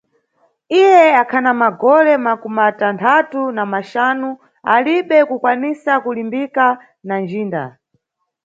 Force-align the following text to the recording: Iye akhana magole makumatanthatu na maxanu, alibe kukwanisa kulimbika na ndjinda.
Iye 0.79 1.01
akhana 1.21 1.51
magole 1.61 2.13
makumatanthatu 2.25 3.39
na 3.55 3.63
maxanu, 3.71 4.29
alibe 4.73 5.17
kukwanisa 5.29 5.91
kulimbika 6.03 6.65
na 7.07 7.15
ndjinda. 7.21 7.63